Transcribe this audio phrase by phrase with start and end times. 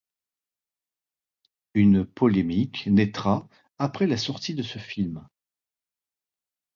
[1.75, 5.27] Une polémique naîtra après la sortie de ce film.